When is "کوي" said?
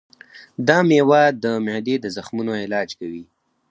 2.99-3.23